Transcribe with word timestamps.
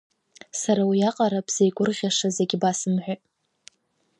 Сара 0.61 0.83
уиаҟара 0.89 1.45
бзеигәырӷьашаз 1.47 2.35
егьбасымҳәеит. 2.43 3.21